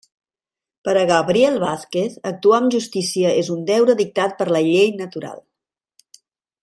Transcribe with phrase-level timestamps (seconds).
[0.87, 5.39] Per a Gabriel Vázquez actuar amb justícia és un deure dictat per la llei natural.